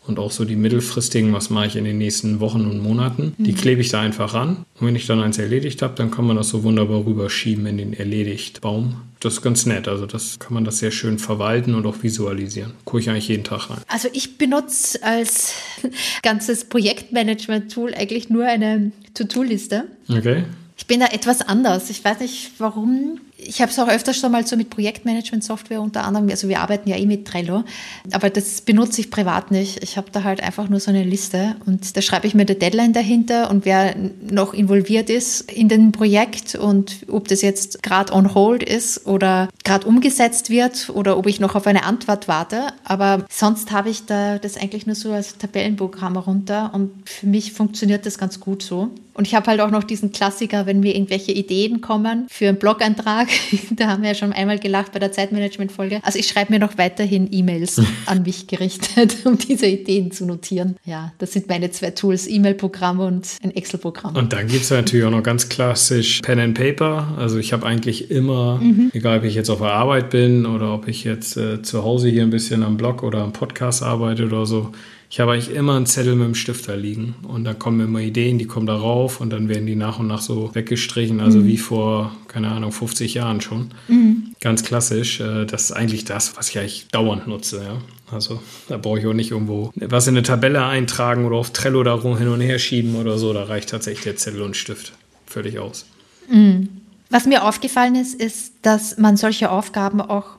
[0.09, 3.43] und auch so die mittelfristigen, was mache ich in den nächsten Wochen und Monaten, mhm.
[3.43, 4.65] die klebe ich da einfach ran.
[4.79, 7.77] Und wenn ich dann eins erledigt habe, dann kann man das so wunderbar rüberschieben in
[7.77, 8.95] den Erledigt-Baum.
[9.21, 9.87] Das ist ganz nett.
[9.87, 12.73] Also das kann man das sehr schön verwalten und auch visualisieren.
[12.85, 13.79] Gucke ich eigentlich jeden Tag rein.
[13.87, 15.53] Also ich benutze als
[16.23, 19.85] ganzes Projektmanagement-Tool eigentlich nur eine To-Do-Liste.
[20.09, 20.43] Okay.
[20.77, 21.89] Ich bin da etwas anders.
[21.89, 26.03] Ich weiß nicht warum ich habe es auch öfters schon mal so mit Projektmanagement-Software unter
[26.03, 27.63] anderem, also wir arbeiten ja eh mit Trello,
[28.11, 29.81] aber das benutze ich privat nicht.
[29.83, 32.57] Ich habe da halt einfach nur so eine Liste und da schreibe ich mir die
[32.57, 38.13] Deadline dahinter und wer noch involviert ist in dem Projekt und ob das jetzt gerade
[38.13, 42.67] on hold ist oder gerade umgesetzt wird oder ob ich noch auf eine Antwort warte.
[42.83, 47.53] Aber sonst habe ich da das eigentlich nur so als Tabellenprogramm runter und für mich
[47.53, 48.89] funktioniert das ganz gut so.
[49.19, 52.57] Und ich habe halt auch noch diesen Klassiker, wenn mir irgendwelche Ideen kommen für einen
[52.57, 53.27] Blog-Eintrag,
[53.71, 55.99] da haben wir ja schon einmal gelacht bei der Zeitmanagement-Folge.
[56.03, 60.77] Also ich schreibe mir noch weiterhin E-Mails an mich gerichtet, um diese Ideen zu notieren.
[60.85, 64.15] Ja, das sind meine zwei Tools, E-Mail-Programm und ein Excel-Programm.
[64.15, 67.15] Und dann gibt es natürlich auch noch ganz klassisch Pen and Paper.
[67.17, 68.91] Also ich habe eigentlich immer, mhm.
[68.93, 72.09] egal ob ich jetzt auf der Arbeit bin oder ob ich jetzt äh, zu Hause
[72.09, 74.71] hier ein bisschen am Blog oder am Podcast arbeite oder so,
[75.11, 77.99] ich habe eigentlich immer einen Zettel mit dem Stift da liegen und da kommen immer
[77.99, 81.47] Ideen, die kommen darauf und dann werden die nach und nach so weggestrichen, also mhm.
[81.47, 83.71] wie vor, keine Ahnung, 50 Jahren schon.
[83.87, 84.35] Mhm.
[84.39, 85.19] Ganz klassisch.
[85.19, 87.63] Äh, das ist eigentlich das, was ich eigentlich dauernd nutze.
[87.63, 87.77] Ja.
[88.11, 91.81] Also da brauche ich auch nicht irgendwo was in eine Tabelle eintragen oder auf Trello
[91.83, 93.33] darum hin und her schieben oder so.
[93.33, 94.93] Da reicht tatsächlich der Zettel und Stift
[95.25, 95.85] völlig aus.
[96.29, 96.69] Mhm.
[97.09, 100.38] Was mir aufgefallen ist, ist, dass man solche Aufgaben auch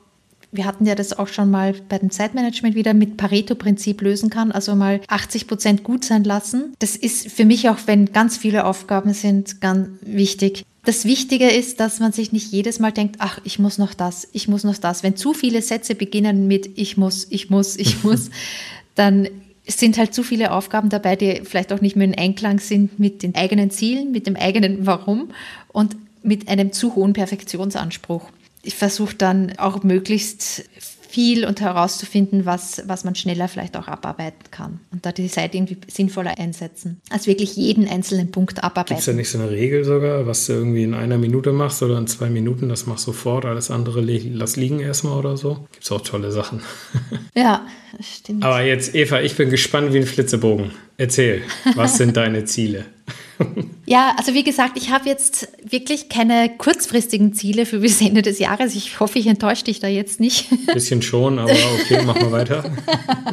[0.51, 4.51] wir hatten ja das auch schon mal bei dem Zeitmanagement wieder mit Pareto-Prinzip lösen kann,
[4.51, 6.73] also mal 80 Prozent gut sein lassen.
[6.79, 10.65] Das ist für mich auch, wenn ganz viele Aufgaben sind, ganz wichtig.
[10.83, 14.27] Das Wichtige ist, dass man sich nicht jedes Mal denkt, ach, ich muss noch das,
[14.33, 15.03] ich muss noch das.
[15.03, 18.29] Wenn zu viele Sätze beginnen mit ich muss, ich muss, ich muss,
[18.95, 19.29] dann
[19.67, 23.23] sind halt zu viele Aufgaben dabei, die vielleicht auch nicht mehr in Einklang sind mit
[23.23, 25.29] den eigenen Zielen, mit dem eigenen Warum
[25.71, 28.23] und mit einem zu hohen Perfektionsanspruch
[28.63, 30.63] ich versuche dann auch möglichst
[31.11, 35.53] viel und herauszufinden, was, was man schneller vielleicht auch abarbeiten kann und da die Zeit
[35.53, 38.95] irgendwie sinnvoller einsetzen, als wirklich jeden einzelnen Punkt abarbeiten.
[38.95, 41.83] Gibt es da nicht so eine Regel sogar, was du irgendwie in einer Minute machst
[41.83, 45.67] oder in zwei Minuten, das machst du sofort, alles andere lass liegen erstmal oder so?
[45.73, 46.61] Gibt es auch tolle Sachen.
[47.33, 47.65] Ja,
[48.01, 48.43] stimmt.
[48.43, 50.71] Aber jetzt, Eva, ich bin gespannt wie ein Flitzebogen.
[50.97, 51.43] Erzähl,
[51.75, 52.85] was sind deine Ziele?
[53.85, 58.39] Ja, also wie gesagt, ich habe jetzt wirklich keine kurzfristigen Ziele für bis Ende des
[58.39, 58.75] Jahres.
[58.75, 60.51] Ich hoffe, ich enttäusche dich da jetzt nicht.
[60.51, 62.63] Ein bisschen schon, aber okay, machen wir weiter.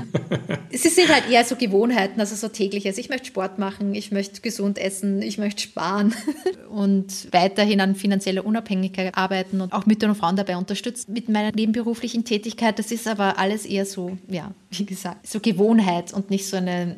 [0.71, 2.99] es sind halt eher so Gewohnheiten, also so tägliches.
[2.99, 6.15] Ich möchte Sport machen, ich möchte gesund essen, ich möchte sparen
[6.71, 11.53] und weiterhin an finanzieller Unabhängigkeit arbeiten und auch Mütter und Frauen dabei unterstützen mit meiner
[11.53, 12.79] nebenberuflichen Tätigkeit.
[12.79, 16.97] Das ist aber alles eher so, ja, wie gesagt, so Gewohnheit und nicht so eine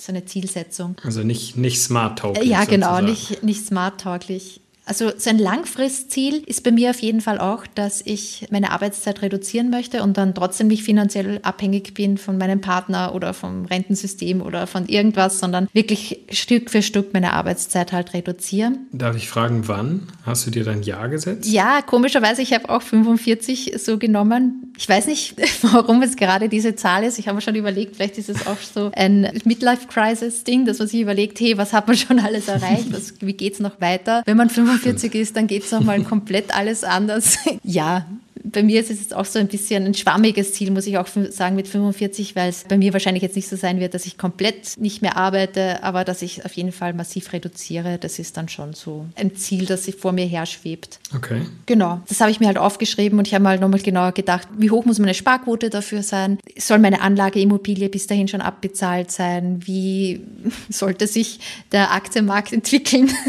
[0.00, 0.96] so eine Zielsetzung.
[1.04, 2.48] Also nicht, nicht smart-tauglich.
[2.48, 4.60] Ja, genau, nicht, nicht smart-tauglich.
[4.90, 9.22] Also so ein Langfristziel ist bei mir auf jeden Fall auch, dass ich meine Arbeitszeit
[9.22, 14.42] reduzieren möchte und dann trotzdem nicht finanziell abhängig bin von meinem Partner oder vom Rentensystem
[14.42, 18.88] oder von irgendwas, sondern wirklich Stück für Stück meine Arbeitszeit halt reduzieren.
[18.90, 20.08] Darf ich fragen, wann?
[20.24, 21.48] Hast du dir dein Jahr gesetzt?
[21.48, 24.72] Ja, komischerweise, ich habe auch 45 so genommen.
[24.76, 27.20] Ich weiß nicht, warum es gerade diese Zahl ist.
[27.20, 31.00] Ich habe mir schon überlegt, vielleicht ist es auch so ein Midlife-Crisis-Ding, dass man sich
[31.00, 32.92] überlegt, hey, was hat man schon alles erreicht?
[32.92, 34.24] Was, wie geht es noch weiter?
[34.26, 37.38] Wenn man 45 45 ist, dann geht es nochmal komplett alles anders.
[37.62, 38.06] ja,
[38.52, 41.06] bei mir ist es jetzt auch so ein bisschen ein schwammiges Ziel, muss ich auch
[41.30, 44.18] sagen, mit 45, weil es bei mir wahrscheinlich jetzt nicht so sein wird, dass ich
[44.18, 47.98] komplett nicht mehr arbeite, aber dass ich auf jeden Fall massiv reduziere.
[47.98, 51.00] Das ist dann schon so ein Ziel, das sich vor mir her schwebt.
[51.14, 51.42] Okay.
[51.66, 52.00] Genau.
[52.08, 54.84] Das habe ich mir halt aufgeschrieben und ich habe mal nochmal genauer gedacht, wie hoch
[54.84, 56.38] muss meine Sparquote dafür sein?
[56.58, 59.60] Soll meine Anlageimmobilie bis dahin schon abbezahlt sein?
[59.66, 60.20] Wie
[60.68, 61.40] sollte sich
[61.72, 63.10] der Aktienmarkt entwickeln?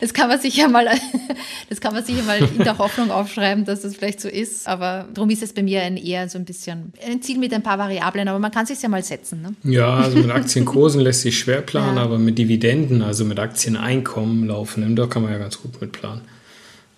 [0.00, 0.88] Das kann man sich ja mal,
[1.68, 4.53] das kann man sich ja mal in der Hoffnung aufschreiben, dass das vielleicht so ist
[4.56, 4.68] ist.
[4.68, 7.62] Aber darum ist es bei mir ein eher so ein bisschen ein Ziel mit ein
[7.62, 9.42] paar Variablen, aber man kann sich ja mal setzen.
[9.42, 9.54] Ne?
[9.72, 12.02] Ja, also mit Aktienkursen lässt sich schwer planen, ja.
[12.02, 16.22] aber mit Dividenden, also mit Aktieneinkommen laufen, da kann man ja ganz gut mit planen.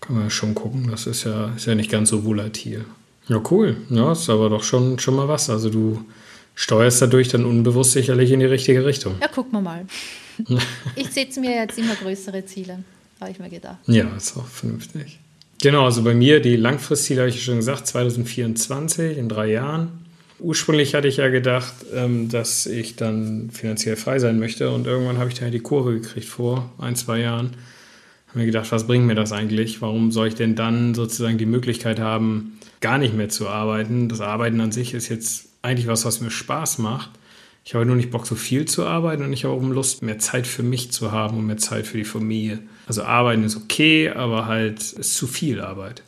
[0.01, 0.88] Kann man ja schon gucken.
[0.90, 2.85] Das ist ja, ist ja nicht ganz so volatil.
[3.29, 3.77] Ja, cool.
[3.90, 5.51] Ja, ist aber doch schon, schon mal was.
[5.51, 6.05] Also du
[6.55, 9.14] steuerst dadurch dann unbewusst sicherlich in die richtige Richtung.
[9.21, 9.87] Ja, gucken wir mal.
[10.97, 12.85] ich setze mir jetzt immer größere Ziele,
[13.21, 13.79] habe ich mir gedacht.
[13.87, 15.19] Ja, ist auch vernünftig.
[15.62, 20.05] Genau, also bei mir die Langfristziele habe ich schon gesagt, 2024 in drei Jahren.
[20.38, 25.16] Ursprünglich hatte ich ja gedacht, ähm, dass ich dann finanziell frei sein möchte und irgendwann
[25.16, 27.53] habe ich da die Kurve gekriegt vor ein, zwei Jahren.
[28.29, 29.81] Habe mir gedacht, was bringt mir das eigentlich?
[29.81, 34.11] Warum soll ich denn dann sozusagen die Möglichkeit haben, gar nicht mehr zu arbeiten?
[34.11, 37.11] Das Arbeiten an sich ist jetzt eigentlich was, was mir Spaß macht.
[37.66, 40.20] Ich habe nur nicht Bock, so viel zu arbeiten und ich habe auch Lust, mehr
[40.20, 42.61] Zeit für mich zu haben und mehr Zeit für die Familie.
[42.87, 46.05] Also arbeiten ist okay, aber halt ist zu viel Arbeit.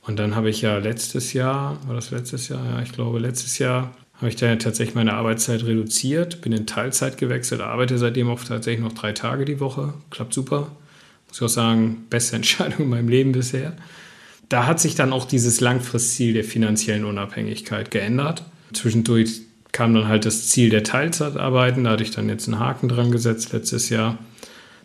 [0.00, 2.64] Und dann habe ich ja letztes Jahr, war das letztes Jahr?
[2.64, 6.66] Ja, ich glaube letztes Jahr habe ich dann ja tatsächlich meine Arbeitszeit reduziert, bin in
[6.66, 9.92] Teilzeit gewechselt, arbeite seitdem auch tatsächlich noch drei Tage die Woche.
[10.08, 10.70] Klappt super.
[11.28, 13.76] Muss ich auch sagen, beste Entscheidung in meinem Leben bisher.
[14.48, 18.44] Da hat sich dann auch dieses Langfristziel der finanziellen Unabhängigkeit geändert.
[18.72, 19.45] Zwischendurch
[19.76, 21.84] kam dann halt das Ziel der Teilzeitarbeiten.
[21.84, 24.16] Da hatte ich dann jetzt einen Haken dran gesetzt letztes Jahr.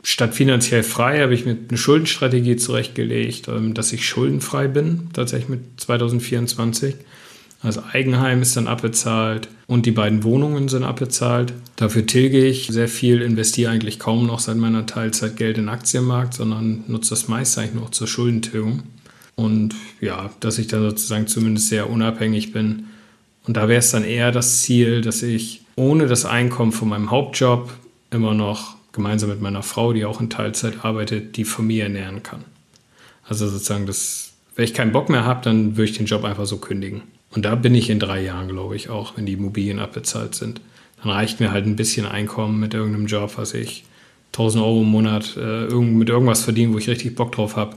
[0.03, 5.47] Statt finanziell frei habe ich mir eine Schuldenstrategie zurechtgelegt, ähm, dass ich schuldenfrei bin, tatsächlich
[5.47, 6.95] mit 2024.
[7.63, 11.53] Das Eigenheim ist dann abbezahlt und die beiden Wohnungen sind abbezahlt.
[11.77, 15.69] Dafür tilge ich sehr viel, investiere eigentlich kaum noch seit meiner Teilzeit Geld in den
[15.69, 18.83] Aktienmarkt, sondern nutze das meiste eigentlich noch zur Schuldentilgung.
[19.35, 22.87] Und ja, dass ich dann sozusagen zumindest sehr unabhängig bin
[23.45, 27.11] und da wäre es dann eher das Ziel, dass ich ohne das Einkommen von meinem
[27.11, 27.73] Hauptjob
[28.11, 32.43] immer noch gemeinsam mit meiner Frau, die auch in Teilzeit arbeitet, die Familie ernähren kann.
[33.27, 36.45] Also sozusagen, das, wenn ich keinen Bock mehr habe, dann würde ich den Job einfach
[36.45, 37.03] so kündigen.
[37.31, 40.59] Und da bin ich in drei Jahren, glaube ich, auch, wenn die Immobilien abbezahlt sind.
[41.01, 43.85] Dann reicht mir halt ein bisschen Einkommen mit irgendeinem Job, was ich
[44.33, 47.75] 1000 Euro im Monat äh, mit irgendwas verdiene, wo ich richtig Bock drauf habe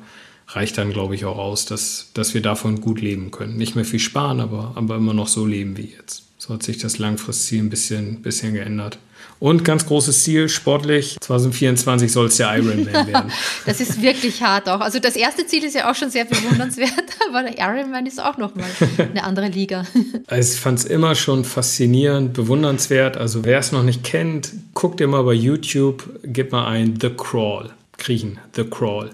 [0.49, 3.57] reicht dann, glaube ich, auch aus, dass, dass wir davon gut leben können.
[3.57, 6.25] Nicht mehr viel sparen, aber, aber immer noch so leben wie jetzt.
[6.39, 8.99] So hat sich das Langfristziel ein bisschen, bisschen geändert.
[9.41, 13.33] Und ganz großes Ziel, sportlich, 2024 soll es der Ironman werden.
[13.67, 14.81] das ist wirklich hart auch.
[14.81, 16.93] Also das erste Ziel ist ja auch schon sehr bewundernswert,
[17.29, 19.85] aber der Ironman ist auch nochmal eine andere Liga.
[20.27, 23.17] Also ich fand es immer schon faszinierend, bewundernswert.
[23.17, 27.71] Also wer es noch nicht kennt, guckt immer bei YouTube, gebt mal ein The Crawl,
[27.99, 29.11] kriechen, The Crawl.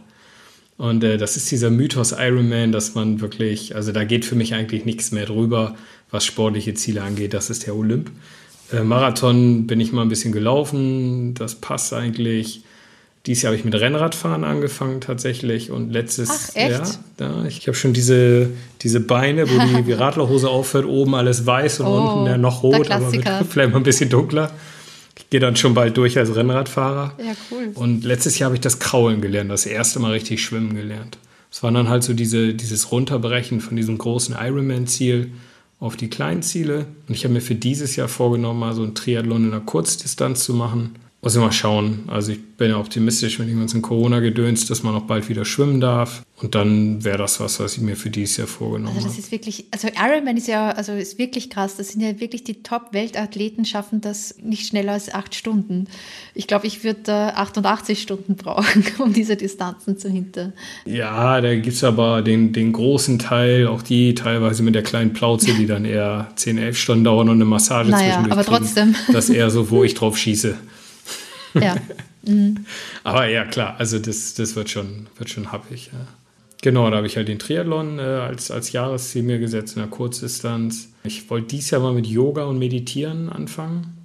[0.80, 4.34] Und äh, das ist dieser Mythos Iron Man, dass man wirklich, also da geht für
[4.34, 5.74] mich eigentlich nichts mehr drüber,
[6.10, 7.34] was sportliche Ziele angeht.
[7.34, 8.10] Das ist der Olymp.
[8.72, 12.62] Äh, Marathon bin ich mal ein bisschen gelaufen, das passt eigentlich.
[13.26, 16.70] Dieses Jahr habe ich mit Rennradfahren angefangen tatsächlich und letztes Ach, echt?
[16.70, 18.48] Jahr, ja, ich habe schon diese,
[18.80, 22.62] diese Beine, wo die, die Radlerhose aufhört, oben alles weiß und oh, unten ja noch
[22.62, 23.10] rot, aber
[23.50, 24.50] vielleicht mal ein bisschen dunkler
[25.28, 27.14] gehe dann schon bald durch als Rennradfahrer.
[27.18, 27.72] Ja, cool.
[27.74, 31.18] Und letztes Jahr habe ich das Kraulen gelernt, das erste Mal richtig schwimmen gelernt.
[31.50, 35.32] Es war dann halt so diese, dieses Runterbrechen von diesem großen Ironman-Ziel
[35.80, 36.86] auf die kleinen Ziele.
[37.08, 40.44] Und ich habe mir für dieses Jahr vorgenommen, mal so ein Triathlon in der Kurzdistanz
[40.44, 40.94] zu machen.
[41.22, 42.04] Muss ich mal schauen.
[42.06, 45.28] Also ich bin ja optimistisch, wenn ich uns in Corona gedönst, dass man auch bald
[45.28, 46.22] wieder schwimmen darf.
[46.40, 49.04] Und dann wäre das was, was ich mir für dieses Jahr vorgenommen habe.
[49.04, 51.76] Also das ist wirklich, also Ironman ist ja, also ist wirklich krass.
[51.76, 55.88] Das sind ja wirklich die Top-Weltathleten, schaffen das nicht schneller als acht Stunden.
[56.34, 60.54] Ich glaube, ich würde äh, 88 Stunden brauchen, um diese Distanzen zu hinter.
[60.86, 65.12] Ja, da gibt es aber den, den großen Teil, auch die teilweise mit der kleinen
[65.12, 68.56] Plauze, die dann eher 10, 11 Stunden dauern und eine Massage naja, zwischendurch aber kriegen.
[68.56, 68.94] trotzdem.
[69.12, 70.56] Das ist eher so, wo ich drauf schieße.
[71.54, 71.76] Ja.
[72.22, 72.66] Mhm.
[73.02, 75.88] Aber ja, klar, also das, das wird schon, wird schon happig.
[75.90, 76.06] Ja.
[76.62, 79.90] Genau, da habe ich halt den Triathlon äh, als, als Jahresziel mir gesetzt in der
[79.90, 80.90] Kurzdistanz.
[81.04, 83.96] Ich wollte dieses Jahr mal mit Yoga und Meditieren anfangen.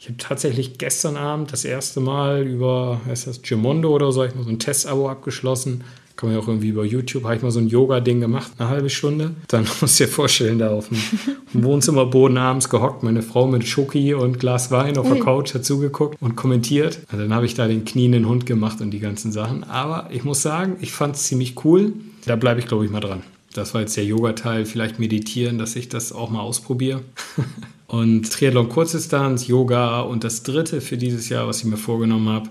[0.00, 4.24] Ich habe tatsächlich gestern Abend das erste Mal über, was ist das, Gimondo oder so,
[4.24, 5.84] ich mal so ein Testabo abgeschlossen.
[6.18, 8.68] Kann man ja auch irgendwie über YouTube, habe ich mal so ein Yoga-Ding gemacht, eine
[8.68, 9.36] halbe Stunde.
[9.46, 10.98] Dann musst du dir vorstellen, da auf dem,
[11.52, 15.20] Wohnzimmerboden abends gehockt, meine Frau mit Schoki und Glas Wein auf der.
[15.20, 16.98] Couch hat zugeguckt und kommentiert.
[17.12, 19.62] Und dann habe ich da den knienden Hund gemacht und die ganzen Sachen.
[19.62, 21.92] Aber ich muss sagen, ich fand es ziemlich cool.
[22.26, 23.22] Da bleibe ich, glaube ich, mal dran.
[23.54, 27.02] Das war jetzt der Yoga-Teil, vielleicht meditieren, dass ich das auch mal ausprobiere.
[27.86, 32.50] und Triathlon Kurzdistanz, Yoga und das dritte für dieses Jahr, was ich mir vorgenommen habe,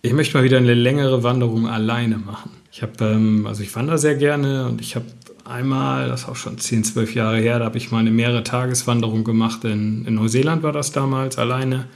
[0.00, 2.50] ich möchte mal wieder eine längere Wanderung alleine machen.
[2.76, 5.06] Ich habe, ähm, also ich wandere sehr gerne und ich habe
[5.46, 8.44] einmal, das ist auch schon 10, 12 Jahre her, da habe ich mal eine mehrere
[8.44, 9.64] Tageswanderung gemacht.
[9.64, 11.86] In, in Neuseeland war das damals alleine.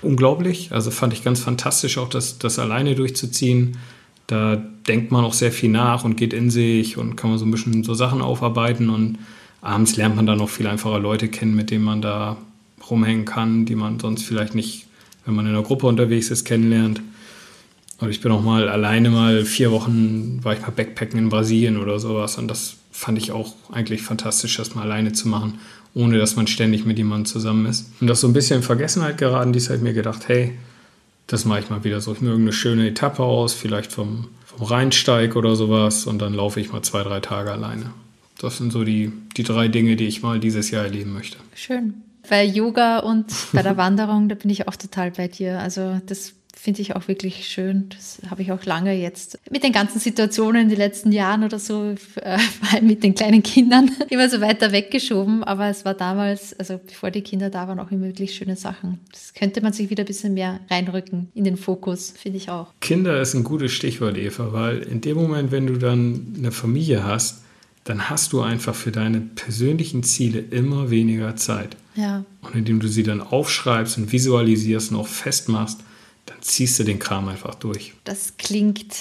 [0.00, 3.76] Unglaublich, also fand ich ganz fantastisch, auch das, das alleine durchzuziehen.
[4.28, 7.44] Da denkt man auch sehr viel nach und geht in sich und kann man so
[7.44, 9.18] ein bisschen so Sachen aufarbeiten und
[9.60, 12.38] abends lernt man dann noch viel einfacher Leute kennen, mit denen man da
[12.88, 14.86] rumhängen kann, die man sonst vielleicht nicht,
[15.26, 17.02] wenn man in einer Gruppe unterwegs ist, kennenlernt.
[18.00, 21.76] Und ich bin auch mal alleine mal vier Wochen, war ich mal Backpacken in Brasilien
[21.76, 22.38] oder sowas.
[22.38, 25.58] Und das fand ich auch eigentlich fantastisch, das mal alleine zu machen,
[25.94, 27.92] ohne dass man ständig mit jemandem zusammen ist.
[28.00, 30.54] Und das so ein bisschen in Vergessenheit geraten, die hat mir gedacht, hey,
[31.26, 32.00] das mache ich mal wieder.
[32.00, 36.06] Suche ich mir irgendeine schöne Etappe aus, vielleicht vom, vom Rheinsteig oder sowas.
[36.06, 37.90] Und dann laufe ich mal zwei, drei Tage alleine.
[38.38, 41.36] Das sind so die, die drei Dinge, die ich mal dieses Jahr erleben möchte.
[41.54, 41.94] Schön.
[42.28, 45.60] Bei Yoga und bei der Wanderung, da bin ich auch total bei dir.
[45.60, 47.88] Also das finde ich auch wirklich schön.
[47.88, 51.58] Das habe ich auch lange jetzt mit den ganzen Situationen in den letzten Jahren oder
[51.58, 55.42] so, äh, vor allem mit den kleinen Kindern, immer so weiter weggeschoben.
[55.42, 59.00] Aber es war damals, also bevor die Kinder da waren, auch immer wirklich schöne Sachen.
[59.10, 62.74] Das könnte man sich wieder ein bisschen mehr reinrücken in den Fokus, finde ich auch.
[62.80, 67.04] Kinder ist ein gutes Stichwort, Eva, weil in dem Moment, wenn du dann eine Familie
[67.04, 67.42] hast,
[67.84, 71.78] dann hast du einfach für deine persönlichen Ziele immer weniger Zeit.
[71.94, 72.24] Ja.
[72.42, 75.80] Und indem du sie dann aufschreibst und visualisierst und auch festmachst,
[76.30, 77.92] dann ziehst du den Kram einfach durch.
[78.04, 78.94] Das klingt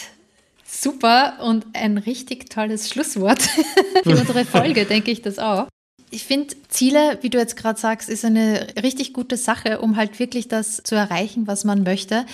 [0.66, 3.42] super und ein richtig tolles Schlusswort
[4.04, 5.68] für unsere Folge, denke ich das auch.
[6.12, 10.18] Ich finde, Ziele, wie du jetzt gerade sagst, ist eine richtig gute Sache, um halt
[10.18, 12.26] wirklich das zu erreichen, was man möchte.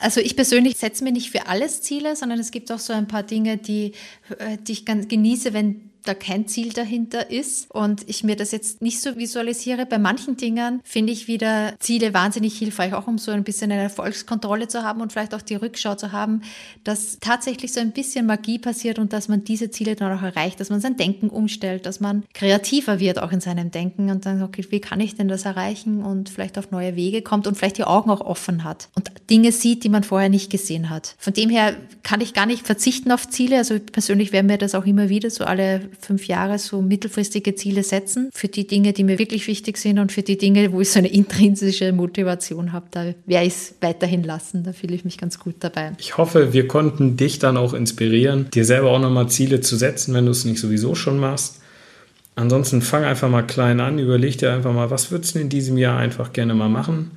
[0.00, 3.06] Also ich persönlich setze mir nicht für alles Ziele, sondern es gibt auch so ein
[3.06, 3.92] paar Dinge, die,
[4.38, 8.52] äh, die ich ganz genieße, wenn da kein Ziel dahinter ist und ich mir das
[8.52, 9.86] jetzt nicht so visualisiere.
[9.86, 13.82] Bei manchen Dingen finde ich wieder Ziele wahnsinnig hilfreich, auch um so ein bisschen eine
[13.82, 16.42] Erfolgskontrolle zu haben und vielleicht auch die Rückschau zu haben,
[16.84, 20.60] dass tatsächlich so ein bisschen Magie passiert und dass man diese Ziele dann auch erreicht,
[20.60, 24.42] dass man sein Denken umstellt, dass man kreativer wird auch in seinem Denken und dann,
[24.42, 27.78] okay, wie kann ich denn das erreichen und vielleicht auf neue Wege kommt und vielleicht
[27.78, 31.14] die Augen auch offen hat und Dinge sieht, die man vorher nicht gesehen hat.
[31.18, 33.58] Von dem her kann ich gar nicht verzichten auf Ziele.
[33.58, 37.82] Also persönlich wäre mir das auch immer wieder so alle fünf Jahre so mittelfristige Ziele
[37.82, 40.90] setzen für die Dinge, die mir wirklich wichtig sind und für die Dinge, wo ich
[40.90, 42.86] so eine intrinsische Motivation habe.
[42.90, 44.64] Da werde ich es weiterhin lassen.
[44.64, 45.92] Da fühle ich mich ganz gut dabei.
[45.98, 50.14] Ich hoffe, wir konnten dich dann auch inspirieren, dir selber auch nochmal Ziele zu setzen,
[50.14, 51.60] wenn du es nicht sowieso schon machst.
[52.36, 55.76] Ansonsten fang einfach mal klein an, überleg dir einfach mal, was würdest du in diesem
[55.76, 57.10] Jahr einfach gerne mal machen?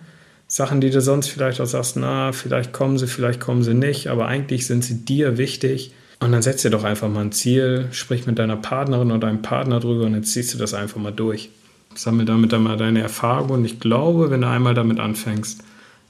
[0.48, 4.08] Sachen, die du sonst vielleicht auch sagst, na, vielleicht kommen sie, vielleicht kommen sie nicht,
[4.08, 5.94] aber eigentlich sind sie dir wichtig.
[6.24, 9.42] Und dann setz dir doch einfach mal ein Ziel, sprich mit deiner Partnerin oder deinem
[9.42, 11.50] Partner drüber und jetzt ziehst du das einfach mal durch.
[11.96, 15.62] Sammel damit dann mal deine Erfahrung und ich glaube, wenn du einmal damit anfängst,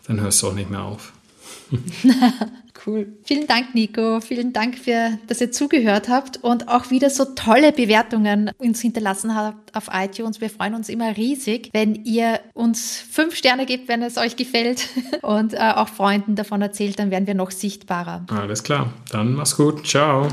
[0.06, 1.13] dann hörst du auch nicht mehr auf.
[2.85, 3.07] Cool.
[3.23, 4.19] Vielen Dank, Nico.
[4.19, 9.35] Vielen Dank, für, dass ihr zugehört habt und auch wieder so tolle Bewertungen uns hinterlassen
[9.35, 10.41] habt auf iTunes.
[10.41, 14.89] Wir freuen uns immer riesig, wenn ihr uns fünf Sterne gebt, wenn es euch gefällt
[15.21, 18.25] und äh, auch Freunden davon erzählt, dann werden wir noch sichtbarer.
[18.29, 18.91] Alles klar.
[19.11, 19.87] Dann mach's gut.
[19.87, 20.27] Ciao.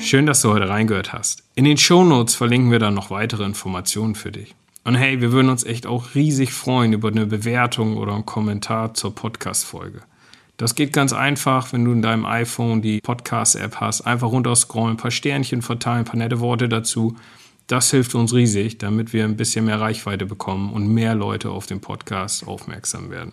[0.00, 1.42] Schön, dass du heute reingehört hast.
[1.54, 4.54] In den Shownotes verlinken wir dann noch weitere Informationen für dich.
[4.84, 8.94] Und hey, wir würden uns echt auch riesig freuen über eine Bewertung oder einen Kommentar
[8.94, 10.00] zur Podcast-Folge.
[10.56, 14.02] Das geht ganz einfach, wenn du in deinem iPhone die Podcast-App hast.
[14.02, 17.16] Einfach runterscrollen, ein paar Sternchen verteilen, ein paar nette Worte dazu.
[17.68, 21.66] Das hilft uns riesig, damit wir ein bisschen mehr Reichweite bekommen und mehr Leute auf
[21.66, 23.32] den Podcast aufmerksam werden.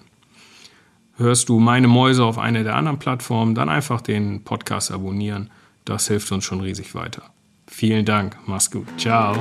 [1.18, 5.50] Hörst du meine Mäuse auf einer der anderen Plattformen, dann einfach den Podcast abonnieren.
[5.84, 7.24] Das hilft uns schon riesig weiter.
[7.68, 8.38] Vielen Dank.
[8.46, 8.88] Mach's gut.
[8.98, 9.36] Ciao.